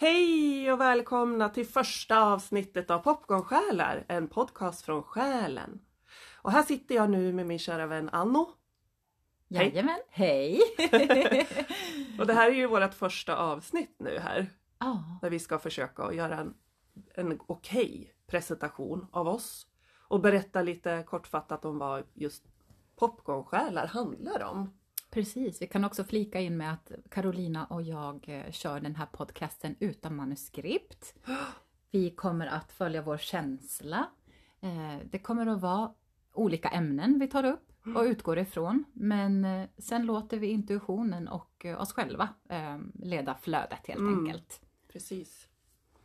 [0.00, 5.80] Hej och välkomna till första avsnittet av Popcornsjälar, en podcast från själen.
[6.34, 8.48] Och här sitter jag nu med min kära vän Anno.
[9.48, 10.60] Jajamän, hej!
[12.18, 14.50] Och det här är ju vårt första avsnitt nu här.
[14.78, 16.54] Ja, Där vi ska försöka göra en,
[17.14, 19.66] en okej presentation av oss.
[20.08, 22.44] Och berätta lite kortfattat om vad just
[22.96, 24.70] Popcornsjälar handlar om.
[25.10, 25.62] precis.
[25.62, 29.76] Vi kan också flika in med att Carolina och jag eh, kör den här podcasten
[29.80, 31.14] utan manuskript.
[31.90, 34.06] Vi kommer att följa vår känsla.
[34.60, 35.92] Eh, Det kommer att vara
[36.32, 38.84] olika ämnen vi tar upp och utgår ifrån.
[38.92, 44.18] Men eh, sen låter vi intuitionen och oss själva eh, leda flödet helt Mm.
[44.18, 44.60] enkelt.
[44.92, 45.48] Precis.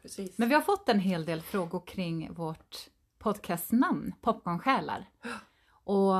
[0.01, 0.37] Precis.
[0.37, 2.89] Men vi har fått en hel del frågor kring vårt
[3.23, 5.09] podcastnamn, Popcornsjälar.
[5.83, 6.15] Och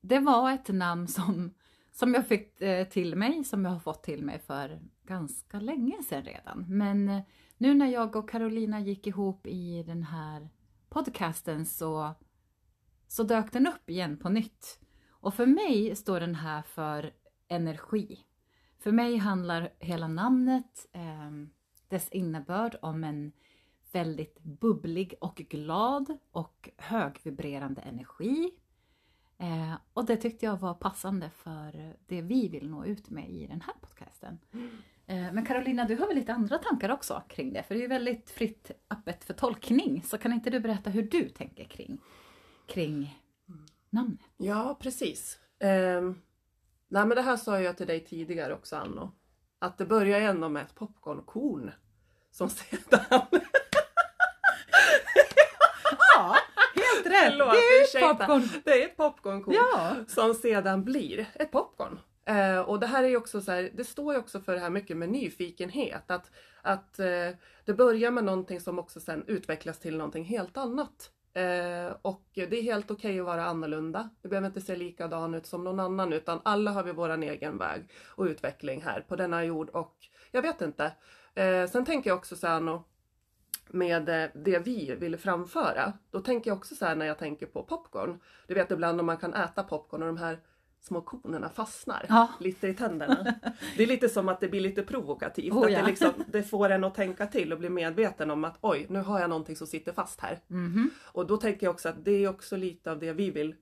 [0.00, 1.54] det var ett namn som,
[1.92, 6.02] som jag fick eh, till mig, som jag har fått till mig för ganska länge
[6.02, 6.64] sedan redan.
[6.68, 7.22] Men eh,
[7.56, 10.48] nu när jag och Carolina gick ihop i den här
[10.88, 12.14] podcasten så,
[13.06, 14.80] så dök den upp igen på nytt.
[15.10, 17.12] Och för mig står den här för
[17.48, 18.18] energi.
[18.78, 21.30] För mig handlar hela namnet, eh,
[21.88, 23.32] dess innebörd om en
[23.94, 28.50] väldigt bubblig och glad och högvibrerande energi.
[29.38, 33.46] Eh, och det tyckte jag var passande för det vi vill nå ut med i
[33.46, 34.38] den här podcasten.
[35.06, 37.62] Eh, men Carolina, du har väl lite andra tankar också kring det?
[37.62, 40.02] För det är ju väldigt fritt öppet för tolkning.
[40.02, 41.98] Så kan inte du berätta hur du tänker kring,
[42.66, 43.22] kring
[43.90, 44.20] namnet?
[44.36, 45.38] Ja, precis.
[45.58, 46.02] Eh,
[46.88, 49.12] nej, men det här sa jag till dig tidigare också, Anno.
[49.58, 51.70] Att det börjar ju ändå med ett popcornkorn.
[52.30, 53.26] Som sedan...
[56.16, 56.36] Ja,
[56.74, 57.13] helt rätt!
[57.30, 58.14] Förlåt, det är ursäkta.
[58.26, 58.48] popcorn!
[58.64, 59.96] Det är ett popcornkorn Ja!
[60.08, 61.98] som sedan blir ett popcorn.
[62.26, 64.60] Eh, och det här är ju också så här, det står ju också för det
[64.60, 66.10] här mycket med nyfikenhet.
[66.10, 66.30] Att,
[66.62, 67.06] att eh,
[67.64, 71.10] det börjar med någonting som också sen utvecklas till någonting helt annat.
[71.34, 74.08] Eh, och det är helt okej att vara annorlunda.
[74.22, 77.58] Det behöver inte se likadan ut som någon annan utan alla har vi våran egen
[77.58, 79.96] väg och utveckling här på denna jord och
[80.30, 80.92] jag vet inte.
[81.34, 82.60] Eh, sen tänker jag också så här
[83.72, 85.92] med eh, det vi vill framföra.
[86.10, 88.20] Då tänker jag också så här när jag tänker på popcorn.
[88.46, 90.38] Du vet ibland om man kan äta popcorn och de här
[90.80, 92.28] små konerna fastnar Ja.
[92.40, 93.34] lite i tänderna.
[93.76, 95.52] Det är lite som att det blir lite provokativt.
[95.52, 95.80] Oh, att ja.
[95.80, 98.98] det, liksom, det får en att tänka till och bli medveten om att oj, nu
[99.00, 100.38] har jag någonting som sitter fast här.
[100.46, 100.90] Mhm.
[101.04, 103.54] Och då tänker jag också att det är också lite av det vi vill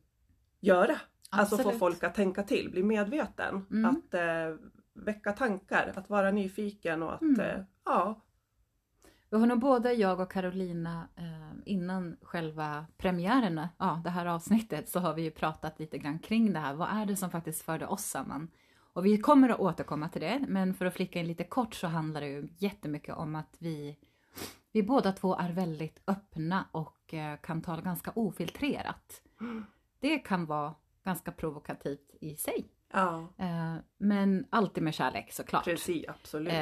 [0.60, 0.96] göra.
[1.30, 1.78] Alltså få Absolut.
[1.78, 3.66] folk att tänka till, bli medveten.
[3.70, 3.90] Mm.
[3.90, 4.56] Att eh,
[4.94, 7.40] väcka tankar, att vara nyfiken och att Mm.
[7.40, 8.20] eh, ja,
[9.32, 14.88] Vi har nog både jag och Carolina eh, innan själva premiären, ja, det här avsnittet,
[14.88, 16.74] så har vi ju pratat lite grann kring det här.
[16.74, 18.50] Vad är det som faktiskt förde oss samman?
[18.92, 21.86] Och vi kommer att återkomma till det, men för att flika in lite kort så
[21.86, 23.96] handlar det ju jättemycket om att vi,
[24.72, 29.22] vi båda två är väldigt öppna och eh, kan tala ganska ofiltrerat.
[30.00, 35.64] Det kan vara ganska provokativt i sig, ja eh, men alltid med kärlek såklart.
[35.64, 36.52] precis, absolut.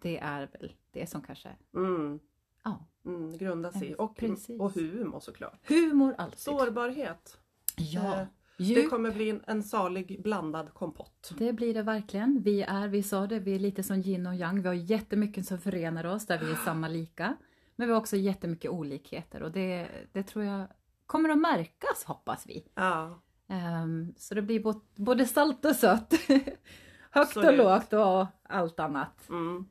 [0.00, 2.20] Det är väl det som kanske, Mm,
[2.64, 3.90] ja, mm, grunda sig.
[3.90, 4.60] Ja, Och, precis.
[4.60, 5.68] och humor såklart.
[5.68, 6.38] Humor alltid.
[6.38, 7.38] Sårbarhet.
[7.76, 8.14] Ja.
[8.20, 8.26] Eh,
[8.58, 11.32] Ju, Det kommer bli en, en salig blandad kompott.
[11.38, 12.42] det blir det verkligen.
[12.42, 14.62] Vi är, vi sa det, vi är lite som yin och yang.
[14.62, 17.36] Vi har jättemycket som förenar oss där vi är samma lika.
[17.76, 20.66] Men vi har också jättemycket olikheter och det, det tror jag
[21.06, 22.64] kommer att märkas hoppas vi.
[22.74, 26.14] Ja, Ehm, så det blir både, salt och sött.
[26.28, 27.58] Högt och Absolut.
[27.58, 29.28] lågt och allt annat.
[29.28, 29.66] mm.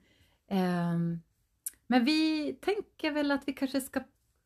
[0.48, 1.22] Ehm,
[1.88, 4.02] men vi tänker väl att vi kanske ska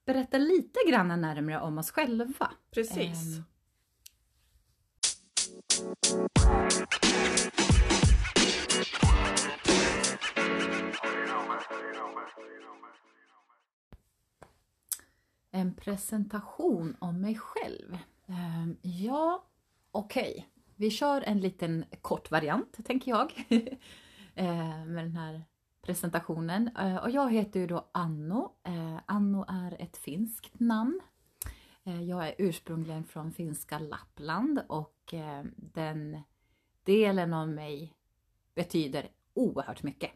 [0.06, 2.52] berätta lite grann närmare om oss själva.
[2.72, 3.38] precis.
[3.38, 3.44] Ehm,
[15.52, 17.98] En presentation om mig själv.
[18.28, 19.46] Ehm, ja,
[19.92, 20.50] okej.
[20.76, 23.46] Vi kör en liten kort variant, tänker jag.
[24.86, 25.44] med den här
[25.90, 26.70] presentationen.
[26.78, 28.52] Eh, och jag heter ju då Anno.
[28.64, 31.00] Eh, Anno är ett finskt namn.
[31.84, 35.14] Eh, jag är ursprungligen från finska Lappland och
[35.56, 36.22] den
[36.84, 37.94] delen av mig
[38.56, 40.12] betyder oerhört mycket.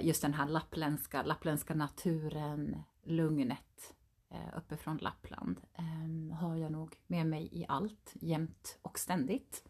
[0.00, 3.94] Just den här lappländska, lappländska naturen, lugnet
[4.56, 9.64] uppifrån Lappland ehm, har jag nog med mig i allt, jämt och ständigt.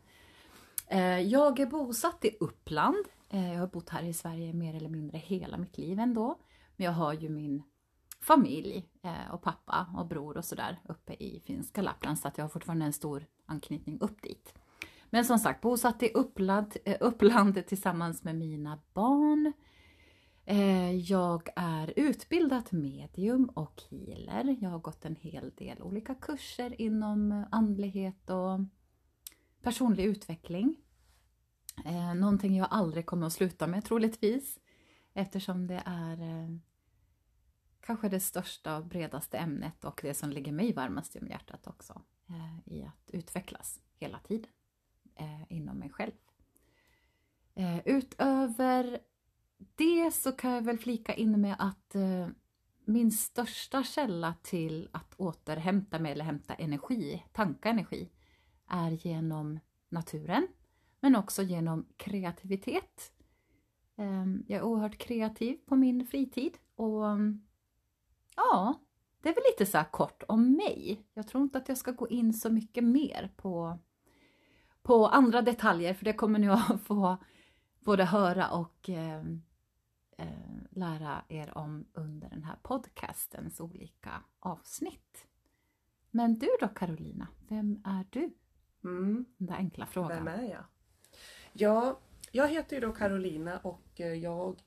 [0.92, 3.04] Eh, jag är bosatt i Uppland.
[3.28, 6.38] Eh, jag har bott här i Sverige mer eller mindre hela mitt liv ändå.
[6.76, 7.62] Men jag har ju min
[8.20, 12.44] familj eh, och pappa och bror och sådär uppe i finska Lappland så att jag
[12.44, 14.54] har fortfarande en stor anknytning upp dit.
[15.10, 19.52] Men som sagt, bosatt i Uppland, Uppland tillsammans med mina barn.
[21.04, 24.56] Jag är utbildat medium och healer.
[24.60, 28.60] Jag har gått en hel del olika kurser inom andlighet och
[29.62, 30.81] personlig utveckling.
[31.84, 34.58] Eh, någonting jag aldrig kommer att sluta med troligtvis
[35.14, 36.48] eftersom det är eh,
[37.80, 42.02] kanske det största och bredaste ämnet och det som ligger mig varmast om hjärtat också
[42.28, 44.50] eh, i att utvecklas hela tiden
[45.16, 46.12] eh, inom mig själv.
[47.54, 49.00] Eh, utöver
[49.74, 52.28] det så kan jag väl flika in med att eh,
[52.84, 58.10] min största källa till att återhämta mig eller hämta energi, tanka energi,
[58.66, 60.48] är genom naturen
[61.02, 63.12] men också genom kreativitet.
[63.96, 67.04] Ehm, jag är oerhört kreativ på min fritid och
[68.36, 68.74] ja,
[69.20, 71.06] det är väl lite så kort om mig.
[71.14, 73.78] Jag tror inte att jag ska gå in så mycket mer på,
[74.82, 77.16] på andra detaljer för det kommer ni att få
[77.80, 79.24] både höra och eh,
[80.18, 80.26] eh,
[80.70, 85.26] lära er om under den här podcastens olika avsnitt.
[86.10, 88.34] Men du då Carolina, vem är du?
[88.84, 89.24] Mm.
[89.38, 90.24] Den där enkla frågan.
[90.24, 90.64] Vem är jag?
[91.52, 92.00] Ja,
[92.30, 94.62] jag heter ju då Carolina och eh, jag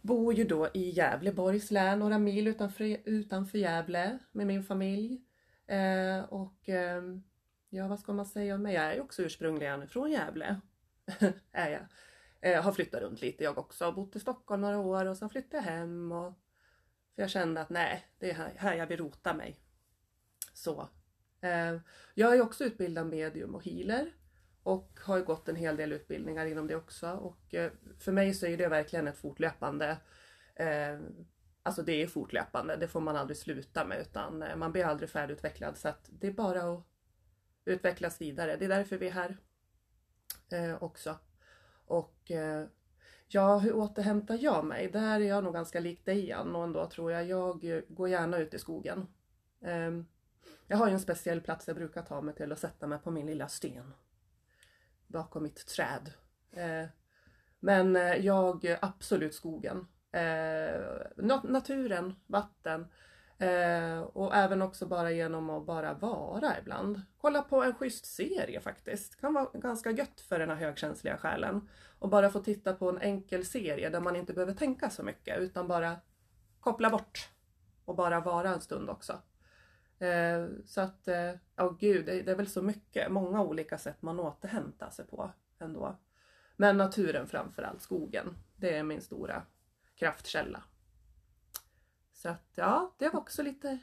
[0.00, 5.22] bor ju då i Gävleborgs län, några mil utanför, utanför Gävle med min familj.
[5.66, 7.02] Eh, och eh,
[7.68, 8.74] ja, vad ska man säga om mig?
[8.74, 10.60] Jag är ju också ursprungligen från Gävle.
[11.52, 11.86] är jag.
[12.40, 13.84] Eh, har flyttat runt lite jag också.
[13.84, 16.12] Har bott i Stockholm några år och sen flyttade jag hem.
[16.12, 16.32] Och,
[17.14, 19.60] för jag kände att nej, det är här, här jag vill rota mig.
[20.52, 20.88] Så.
[21.40, 21.76] Eh,
[22.14, 24.12] jag är också utbildad medium och healer.
[24.62, 27.10] Och har ju gått en hel del utbildningar inom det också.
[27.10, 29.96] Och eh, för mig så är det verkligen ett fortlöpande
[30.54, 30.98] eh,
[31.62, 35.10] Alltså det är fortlöpande, det får man aldrig sluta med utan eh, man blir aldrig
[35.10, 36.84] färdigutvecklad så att det är bara att
[37.64, 38.56] utvecklas vidare.
[38.56, 39.36] Det är därför vi är här
[40.48, 41.18] eh, också.
[41.86, 42.66] Och eh,
[43.28, 44.88] ja, hur återhämtar jag mig?
[44.88, 47.26] Där är jag nog ganska lik dig Jan och ändå tror jag.
[47.26, 49.06] Jag går gärna ut i skogen.
[49.60, 49.90] Eh,
[50.66, 53.10] jag har ju en speciell plats jag brukar ta mig till och sätta mig på
[53.10, 53.94] min lilla sten
[55.12, 56.12] bakom mitt träd.
[56.52, 56.88] Eh,
[57.60, 59.86] men eh, jag, absolut skogen.
[60.12, 60.80] Eh,
[61.42, 62.86] naturen, vatten.
[63.38, 67.02] Eh, och även också bara genom att bara vara ibland.
[67.20, 69.20] Kolla på en schysst serie faktiskt.
[69.20, 71.68] Kan vara ganska gött för den här högkänsliga själen.
[71.98, 75.38] Och bara få titta på en enkel serie där man inte behöver tänka så mycket
[75.38, 75.96] utan bara
[76.60, 77.28] koppla bort.
[77.84, 79.18] Och bara vara en stund också.
[80.02, 84.02] Eh, så att, ja eh, oh gud, det, är väl så mycket, många olika sätt
[84.02, 85.98] man återhämtar sig på ändå.
[86.56, 89.42] Men naturen framförallt, skogen, det är min stora
[89.94, 90.62] kraftkälla.
[92.12, 93.78] Så att ja, det var också lite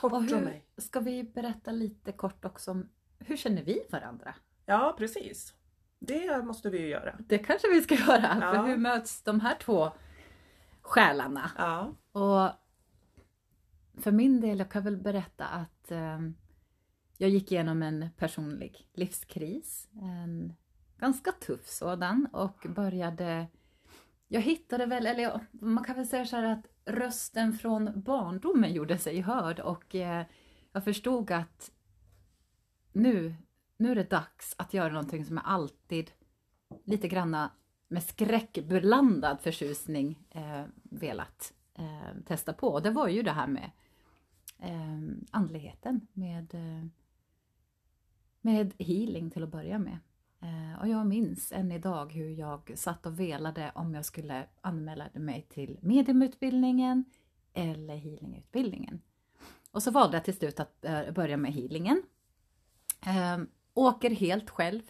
[0.00, 0.66] kort om mig.
[0.76, 2.88] Ska vi berätta lite kort också om
[3.18, 4.34] hur känner vi varandra?
[4.66, 5.54] Ja, precis.
[5.98, 7.16] Det måste vi ju göra.
[7.18, 8.38] Det kanske vi ska göra.
[8.40, 8.52] Ja.
[8.52, 9.92] För hur möts de här två
[10.82, 11.50] själarna?
[11.58, 11.94] Ja.
[12.12, 12.50] Och
[13.98, 16.18] för min del, jag kan väl berätta att eh,
[17.18, 19.88] jag gick igenom en personlig livskris.
[20.02, 20.54] En
[20.98, 23.46] ganska tuff sådan och började
[24.28, 28.98] jag hittade väl, eller man kan väl säga så här att rösten från barndomen gjorde
[28.98, 30.26] sig hörd och eh,
[30.72, 31.70] jag förstod att
[32.92, 33.34] nu,
[33.76, 36.10] nu är det dags att göra någonting som jag alltid
[36.84, 37.50] lite granna
[37.88, 42.68] med skräckblandad förtjusning eh, velat eh, testa på.
[42.68, 43.70] Och det var ju det här med
[44.58, 44.98] eh,
[45.30, 46.86] andligheten med, eh,
[48.40, 49.98] med healing till att börja med.
[50.40, 55.08] Eh, och jag minns än idag hur jag satt och velade om jag skulle anmäla
[55.14, 57.04] mig till mediumutbildningen
[57.52, 59.00] eller healingutbildningen.
[59.70, 62.02] Och så valde jag till slut att eh, börja med healingen.
[63.06, 63.38] Eh,
[63.74, 64.82] åker helt själv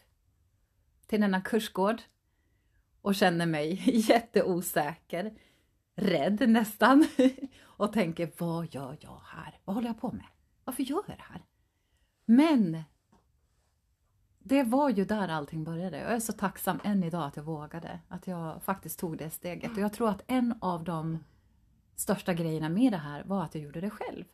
[1.07, 2.03] till denna kursgård
[3.01, 5.39] och känner mig jätteosäker
[5.99, 7.07] rädd nästan
[7.63, 9.59] och tänker vad gör jag här?
[9.65, 10.27] Vad håller jag på med?
[10.65, 11.43] Varför gör jag det här?
[12.25, 12.83] Men
[14.39, 15.99] det var ju där allting började.
[15.99, 19.73] Jag är så tacksam än idag att jag vågade, att jag faktiskt tog det steget.
[19.73, 21.25] Och jag tror att en av de
[21.97, 24.25] största grejerna med det här var att jag gjorde det själv.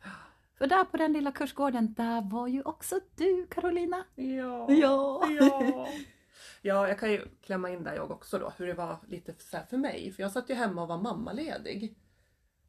[0.57, 4.03] För där på den lilla kursgården, där var ju också du Carolina.
[4.15, 4.71] Ja.
[4.71, 5.27] Ja.
[5.39, 5.87] ja.
[6.67, 9.57] Ja, jag kan ju klämma in där jag också då, hur det var lite så
[9.69, 10.11] för mig.
[10.11, 11.97] För jag satt ju hemma och var mammaledig.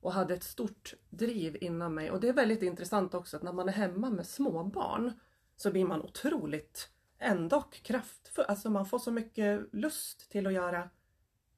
[0.01, 2.11] Och hade ett stort driv inom mig.
[2.11, 5.13] Och det är väldigt intressant också att när man är hemma med småbarn
[5.57, 6.89] så blir man otroligt
[7.19, 8.45] ändå kraftfull.
[8.49, 10.91] Alltså man får så mycket lust till att göra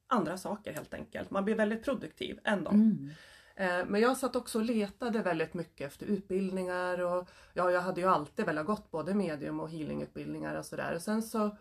[0.06, 1.30] andra saker helt enkelt.
[1.30, 2.70] Man blir väldigt produktiv ändå.
[2.70, 3.10] Mm.
[3.56, 8.00] Eh, Men jag satt också och letade väldigt mycket efter utbildningar och ja, jag hade
[8.00, 10.94] ju alltid velat gått både medium och healingutbildningar och sådär.
[10.94, 11.56] Och sen så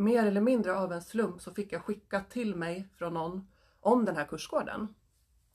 [0.00, 3.48] mer eller mindre av en slump så fick jag skickat till mig från någon
[3.80, 4.94] om den här kursgården.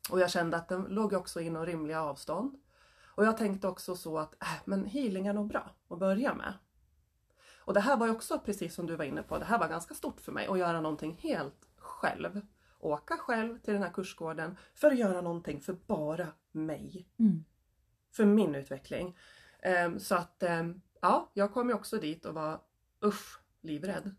[0.09, 2.59] Och jag kände att den låg också inom rimliga avstånd.
[3.05, 6.53] Och jag tänkte också så att äh, men healing är nog bra att börja med.
[7.57, 9.67] Och det här var ju också precis som du var inne på, det här var
[9.67, 12.41] ganska stort för mig att göra någonting helt själv.
[12.79, 17.07] Åka själv till den här kursgården för att göra någonting för bara mig.
[17.19, 17.45] Mm.
[18.11, 19.17] För min utveckling.
[19.59, 22.61] Ehm, så att ehm, ja, jag kom ju också dit och var
[23.03, 24.15] usch, livrädd.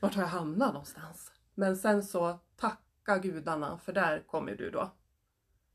[0.00, 1.32] Vart har jag hamnat någonstans?
[1.54, 4.90] Men sen så tacka gudarna för där kom ju du då.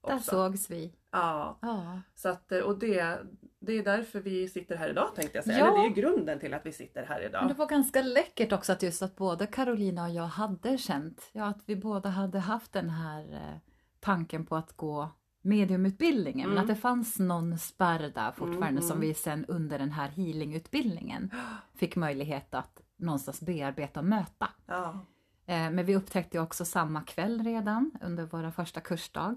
[0.08, 0.32] Där också.
[0.32, 0.94] sågs vi.
[1.12, 2.02] Ja, Ja.
[2.16, 3.18] så att, eh, och det,
[3.60, 5.58] det är därför vi sitter här idag tänkte jag säga.
[5.60, 5.68] Ja.
[5.68, 7.48] Eller det är grunden till att vi sitter här Men idag.
[7.48, 11.46] det var ganska läckert också att just att både Carolina och jag hade känt, ja
[11.46, 13.58] att vi båda hade haft den här eh,
[14.00, 15.10] tanken på att gå
[15.48, 16.62] mediumutbildningen, men Mm.
[16.70, 18.82] att det fanns någon spärr där fortfarande Mm.
[18.82, 21.32] som vi sen under den här healingutbildningen
[21.76, 24.50] fick möjlighet att någonstans bearbeta och möta.
[24.66, 25.00] Ja.
[25.46, 29.36] Eh, men vi upptäckte också samma kväll redan under vår första kursdag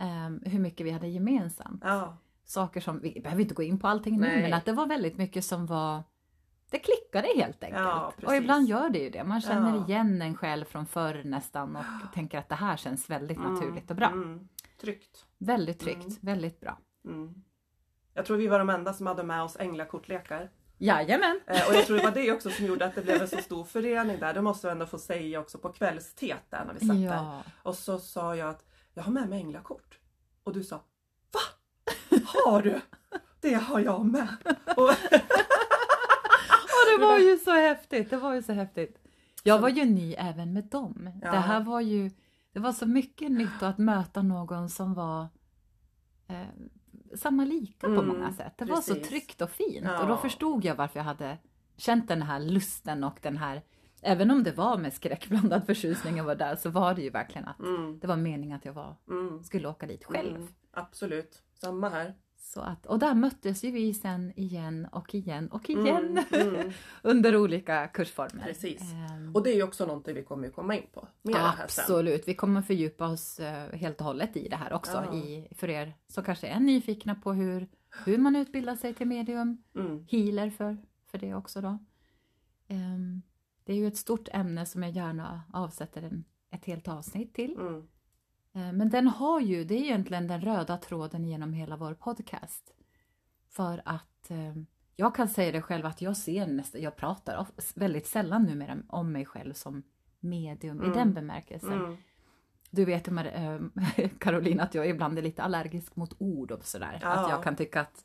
[0.00, 1.82] eh, hur mycket vi hade gemensamt.
[1.84, 2.16] Ja.
[2.44, 4.42] Saker som, vi behöver inte gå in på allting nu, Nej.
[4.42, 6.02] men att det var väldigt mycket som var
[6.70, 7.82] det klickade helt enkelt.
[7.82, 9.24] Ja, och ibland gör det ju det.
[9.24, 9.84] Man känner Ja.
[9.86, 13.96] igen en själ från förr nästan och tänker att det här känns väldigt naturligt och
[13.96, 14.06] bra.
[14.06, 14.48] Mm.
[14.84, 15.24] Tryggt.
[15.38, 16.16] Väldigt tryggt, Mm.
[16.20, 16.78] väldigt bra.
[17.04, 17.34] Mm.
[18.14, 20.50] Jag tror vi var de enda som hade med oss änglakortlekar.
[20.78, 21.40] Jajamän!
[21.46, 23.36] Eh, och jag tror det var det också som gjorde att det blev en så
[23.36, 24.34] stor förening där.
[24.34, 27.04] Det måste jag ändå få säga också på kvällsteet där när vi satt där.
[27.04, 27.42] Ja.
[27.62, 28.64] Och så sa jag att
[28.94, 29.98] jag har med mig änglakort.
[30.44, 30.76] Och du sa
[31.32, 31.40] Va?
[32.44, 32.80] Har du?
[33.40, 34.28] Det har jag med.
[34.76, 34.90] Och,
[36.74, 38.98] Och det var ju så häftigt, det var ju så häftigt.
[39.42, 41.10] Jag var ju ny även med dem.
[41.22, 41.30] Ja.
[41.30, 42.10] Det här var ju,
[42.54, 45.28] det var så mycket nytt att möta någon som var
[46.28, 46.46] eh,
[47.16, 48.54] samma lika på Mm, många sätt.
[48.58, 49.08] Det var så precis.
[49.08, 50.02] tryggt och fint Ja.
[50.02, 51.38] och då förstod jag varför jag hade
[51.76, 53.62] känt den här lusten och den här,
[54.02, 57.48] även om det var med skräckblandad förtjusning jag var där så var det ju verkligen
[57.48, 60.36] att mm, det var meningen att jag var, mm, skulle åka dit själv.
[60.36, 62.14] mm, absolut, samma här.
[62.46, 66.72] Så att, och där möttes ju vi sen igen och igen och igen Mm, mm.
[67.02, 68.42] under olika kursformer.
[68.44, 68.82] Precis.
[68.92, 71.08] Ehm, Och det är ju också någonting vi kommer komma in på.
[71.62, 74.92] Absolut, vi kommer fördjupa oss eh, helt och hållet i det här också.
[74.92, 75.14] Ja.
[75.14, 77.68] I, för er som kanske är nyfikna på hur,
[78.04, 81.78] hur man utbildar sig till medium, Mm, healer för, för det också då.
[82.68, 83.22] Ehm,
[83.64, 87.52] det är ju ett stort ämne som jag gärna avsätter en, ett helt avsnitt till.
[87.56, 87.88] mm,
[88.72, 92.74] Men den har ju, det är egentligen den röda tråden genom hela vår podcast.
[93.50, 94.54] För att eh,
[94.96, 99.12] jag kan säga det själv att jag ser nästan, jag pratar väldigt sällan numera om
[99.12, 99.82] mig själv som
[100.20, 100.96] medium i Mm.
[100.98, 101.72] den bemärkelsen.
[101.72, 101.96] mm.
[102.70, 103.60] Du vet ju äh,
[104.18, 106.98] Caroline att jag ibland är lite allergisk mot ord och sådär.
[107.02, 107.08] Ja.
[107.08, 108.04] Att jag kan tycka att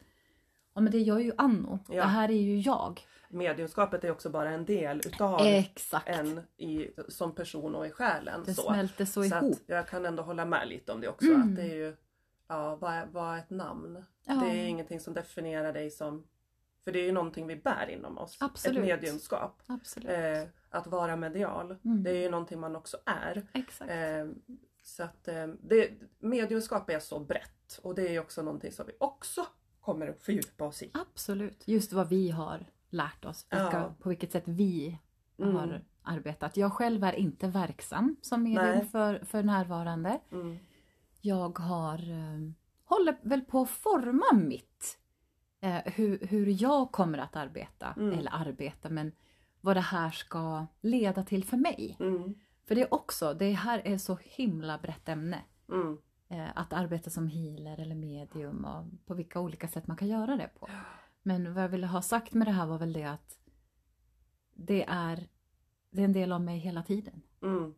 [0.74, 1.96] ja men det gör ju Anno, Ja.
[1.96, 3.02] det här är ju jag.
[3.32, 6.08] Mediumskapet är också bara en del utav Exakt!
[6.10, 8.44] en i, som person och i själen.
[8.46, 8.62] det så.
[8.62, 9.58] smälter så, Så ihop.
[9.66, 11.28] jag kan ändå hålla med lite om det också.
[11.28, 11.42] Mm.
[11.50, 11.96] Att det är ju,
[12.48, 14.04] ja, vad är, vad är ett namn?
[14.26, 14.34] Ja.
[14.34, 16.24] Det är ingenting som definierar dig som,
[16.84, 18.38] för det är ju någonting vi bär inom oss.
[18.40, 18.78] Absolut.
[18.78, 19.62] Ett mediumskap.
[20.06, 22.04] Eh, att vara medial, Mm.
[22.04, 23.38] det är ju någonting man också är.
[23.88, 24.28] Eh,
[24.84, 28.86] så att eh, det, mediumskap är så brett och det är ju också någonting som
[28.86, 29.46] vi också
[29.94, 30.90] kommer att fördjupa oss i.
[30.94, 31.68] Absolut.
[31.68, 33.94] Just vad vi har lärt oss, vilka, Ja.
[34.00, 34.98] på vilket sätt vi
[35.38, 35.56] Mm.
[35.56, 36.58] har arbetat.
[36.58, 40.20] Jag själv är inte verksam som medium för, för närvarande.
[40.32, 40.58] Mm.
[41.22, 42.52] Jag har, eh,
[42.84, 44.98] håller väl på att forma mitt,
[45.62, 48.20] eh, hur, hur jag kommer att arbeta, Mm.
[48.20, 49.12] eller arbeta, men
[49.62, 51.98] vad det här ska leda till för mig.
[52.00, 52.34] Mm.
[52.68, 55.42] För det är också, det här är så himla brett ämne.
[56.32, 60.36] Eh, att arbeta som healer eller medium och på vilka olika sätt man kan göra
[60.38, 60.70] det på.
[61.22, 63.38] Men vad jag ville ha sagt med det här var väl det att
[64.54, 65.28] det är,
[65.92, 67.22] det är en del av mig hela tiden.
[67.42, 67.74] Mm.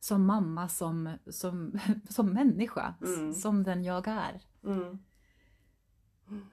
[0.00, 3.32] Som mamma, som, som, som människa, Mm.
[3.34, 4.40] som den jag är.
[4.64, 4.98] Mm.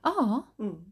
[0.04, 0.92] Ja, Mm.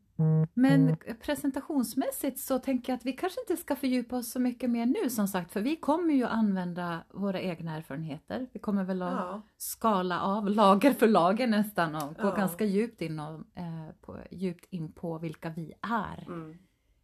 [0.54, 4.86] Men presentationsmässigt så tänker jag att vi kanske inte ska fördjupa oss så mycket mer
[4.86, 8.48] nu som sagt, för vi kommer ju använda våra egna erfarenheter.
[8.54, 9.42] Vi kommer väl att Ja.
[9.58, 12.36] skala av lager för lager nästan och gå Ja.
[12.36, 16.58] ganska djupt in, och, eh, på, djupt in på vilka vi är Mm.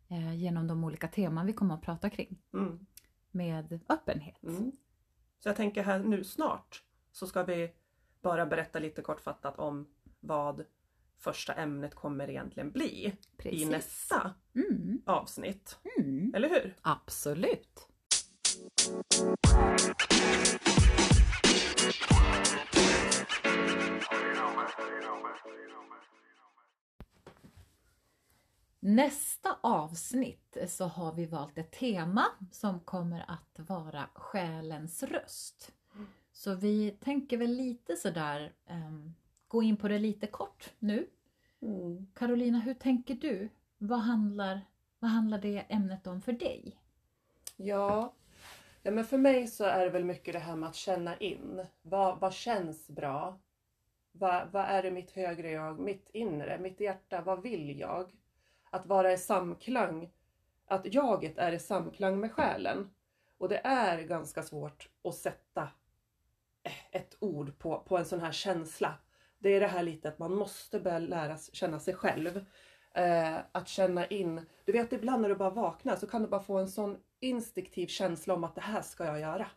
[0.09, 2.85] eh, genom de olika teman vi kommer att prata kring Mm.
[3.31, 4.43] med öppenhet.
[4.43, 4.71] Mm.
[5.39, 7.71] Så jag tänker här nu snart så ska vi
[8.21, 9.87] bara berätta lite kortfattat om
[10.19, 10.63] vad
[11.17, 13.61] första ämnet kommer egentligen bli Precis.
[13.61, 15.79] i nästa Mm, avsnitt.
[15.99, 16.75] mm, Eller hur?
[16.81, 17.87] absolut.
[28.79, 35.71] Nästa avsnitt så har vi valt ett tema som kommer att vara själens röst.
[36.31, 39.15] Så vi tänker väl lite sådär um,
[39.47, 41.07] gå in på det lite kort nu.
[41.61, 42.07] Mm.
[42.13, 43.49] Carolina, hur tänker du?
[43.77, 44.61] Vad handlar,
[44.99, 46.77] vad handlar det ämnet om för dig?
[47.55, 48.13] Ja,
[48.83, 51.65] ja, men för mig så är det väl mycket det här med att känna in.
[51.81, 53.39] Vad, vad känns bra?
[54.11, 58.11] Vad, vad är det mitt högre jag, mitt inre, mitt hjärta, vad vill jag?
[58.69, 60.11] Att vara i samklang,
[60.65, 62.89] att jaget är i samklang med själen.
[63.37, 65.69] Och det är ganska svårt att sätta
[66.91, 68.93] ett ord på, på en sån här känsla.
[69.39, 72.45] Det är det här lite att man måste börja lära känna sig själv.
[72.93, 76.43] Eh, att känna in, du vet ibland när du bara vaknar så kan du bara
[76.43, 79.47] få en sån instinktiv känsla om att det här ska jag göra.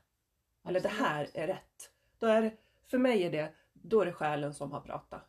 [0.64, 1.90] Eller det här är rätt.
[2.18, 2.52] Då är det,
[2.86, 5.22] för mig är det, då är det själen som har pratat.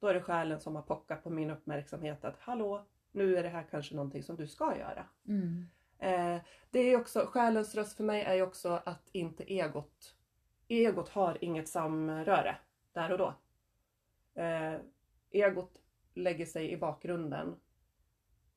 [0.00, 3.48] Då är det själen som har pockat på min uppmärksamhet att hallå, nu är det
[3.48, 5.06] här kanske någonting som du ska göra.
[5.28, 5.66] Mm.
[5.98, 10.14] Eh, det är också, själens röst för mig är ju också att inte egot,
[10.68, 12.56] egot har inget samröre
[12.92, 13.34] där och då.
[14.34, 14.74] Eh,
[15.30, 15.82] egot
[16.14, 17.56] lägger sig i bakgrunden.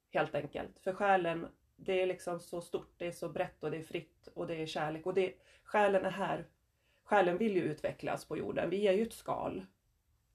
[0.09, 0.79] Helt enkelt.
[0.79, 4.27] För själen, det är liksom så stort, det är så brett och det är fritt
[4.33, 5.05] och det är kärlek.
[5.05, 6.47] Och det, själen är här.
[7.03, 8.69] Själen vill ju utvecklas på jorden.
[8.69, 9.65] Vi är ju ett skal.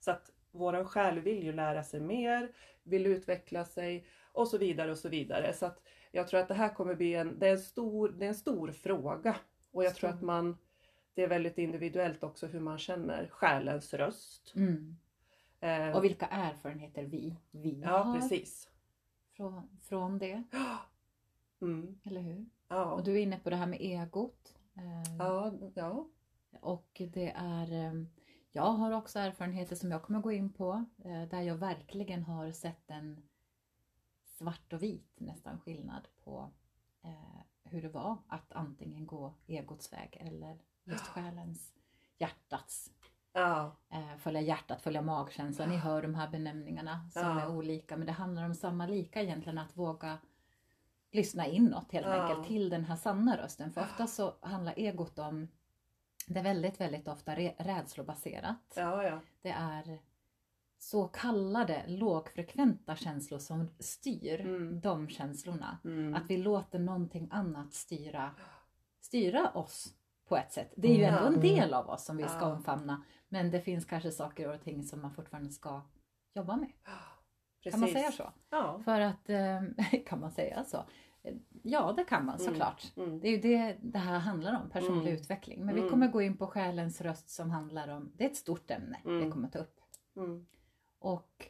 [0.00, 4.90] Så att våran själ vill ju lära sig mer, vill utveckla sig och så vidare
[4.90, 5.52] och så vidare.
[5.52, 8.24] Så att jag tror att det här kommer bli en, det är en stor, det
[8.24, 9.36] är en stor fråga.
[9.70, 10.56] Och jag tror att man,
[11.14, 14.52] det är väldigt individuellt också hur man känner själens röst.
[14.56, 14.96] Mm.
[15.60, 18.68] Eh, Och vilka erfarenheter vi, vi ja, har precis.
[19.36, 20.42] från, från det,
[21.60, 22.46] Mm, eller hur?
[22.68, 22.84] ja.
[22.92, 24.54] Och du är inne på det här med egot.
[24.74, 26.08] Eh, ja, ja.
[26.60, 28.04] Och det är, eh,
[28.52, 32.52] jag har också erfarenheter som jag kommer gå in på, eh, där jag verkligen har
[32.52, 33.22] sett en
[34.24, 36.50] svart och vit nästan skillnad på
[37.02, 41.72] eh, hur det var att antingen gå egots väg eller just själens,
[42.18, 42.90] hjärtats,
[43.32, 43.76] ja.
[43.92, 45.68] eh, följa hjärtat, följa magkänslan.
[45.68, 47.40] Ni hör de här benämningarna som Ja.
[47.40, 50.18] är olika men det handlar om samma lika egentligen, att våga
[51.12, 52.12] lyssna inåt helt Ja.
[52.12, 53.72] enkelt till den här sanna rösten.
[53.72, 55.48] För ofta så handlar egot om,
[56.26, 58.72] det är väldigt, väldigt ofta rädslobaserat.
[58.76, 59.20] ja, ja.
[59.42, 59.98] Det är
[60.78, 64.80] så kallade lågfrekventa känslor som styr Mm.
[64.80, 65.78] de känslorna.
[65.84, 66.14] Mm.
[66.14, 68.30] Att vi låter någonting annat styra,
[69.00, 69.94] styra oss
[70.30, 70.72] på ett sätt.
[70.76, 71.40] Det är ju ändå en Ja.
[71.40, 73.02] del av oss som vi ska omfamna.
[73.28, 75.80] Men det finns kanske saker och ting som man fortfarande ska
[76.34, 76.72] jobba med.
[77.62, 77.72] Precis.
[77.72, 78.32] Kan man säga så?
[78.50, 78.80] Ja.
[78.84, 79.60] För att, eh,
[80.06, 80.84] kan man säga så?
[81.62, 82.46] Ja, det kan man Mm.
[82.46, 82.92] såklart.
[82.96, 83.20] Mm.
[83.20, 85.14] Det är ju det det här handlar om, personlig Mm.
[85.20, 85.64] utveckling.
[85.64, 85.90] Men vi Mm.
[85.92, 89.10] kommer gå in på själens röst som handlar om, det är ett stort ämne vi
[89.16, 89.32] Mm.
[89.32, 89.80] kommer ta upp.
[90.16, 90.46] Mm.
[90.98, 91.46] Och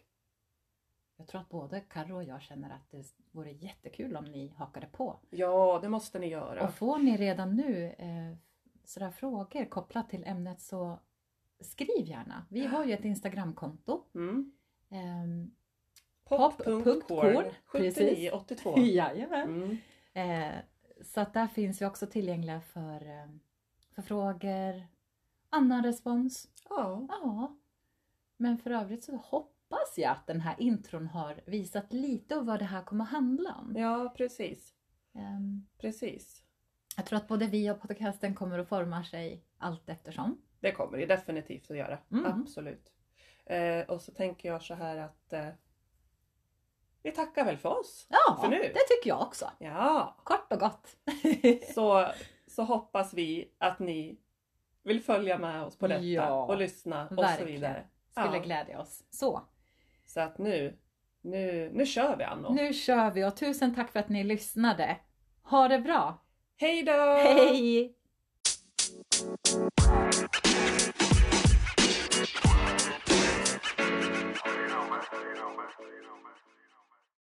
[1.16, 4.86] jag tror att både Karo och jag känner att det vore jättekul om ni hakade
[4.86, 5.18] på.
[5.30, 6.64] Ja, det måste ni göra.
[6.64, 8.36] Och får ni redan nu eh,
[8.90, 10.98] sådär frågor kopplat till ämnet så
[11.60, 12.46] skriv gärna.
[12.50, 14.04] Vi har ju ett Instagramkonto.
[14.14, 14.52] Mm.
[14.90, 15.50] Ehm,
[16.24, 17.96] Pop.corn Pop.corn, precis.
[17.98, 18.78] 7982.
[18.78, 19.48] jajamän.
[19.48, 19.78] Mm.
[20.12, 20.54] Eh,
[21.04, 23.28] så att där finns vi också tillgängliga för, eh,
[23.94, 24.86] för frågor,
[25.48, 26.48] annan respons.
[26.68, 27.06] Ja.
[27.08, 27.56] Ja,
[28.36, 32.58] men för övrigt så hoppas jag att den här intron har visat lite av vad
[32.58, 33.74] det här kommer att handla om.
[33.76, 34.74] ja, precis.
[35.14, 36.44] Ehm, Precis.
[37.00, 40.42] Jag tror att både vi och podcasten kommer att forma sig allt eftersom.
[40.60, 41.98] Det kommer det definitivt att göra.
[42.12, 42.26] Mm.
[42.26, 42.92] Absolut.
[43.46, 45.48] Eh, och så tänker jag så här att eh,
[47.02, 48.06] vi tackar väl för oss.
[48.10, 48.58] Ja, För nu?
[48.58, 49.50] det tycker jag också.
[49.58, 50.96] Ja, Kort och gott.
[51.74, 52.06] så,
[52.46, 54.20] så hoppas vi att ni
[54.82, 57.52] vill följa med oss på detta Ja, och lyssna och så verkligen.
[57.52, 57.84] vidare.
[58.10, 58.42] Skulle Ja.
[58.42, 59.04] glädja oss.
[59.10, 59.42] Så,
[60.06, 60.78] Så att nu,
[61.20, 62.52] nu, nu kör vi Anno.
[62.54, 64.96] nu kör vi och tusen tack för att ni lyssnade.
[65.42, 66.18] Ha det bra!
[66.60, 66.92] Hej då!
[66.92, 67.94] Hej!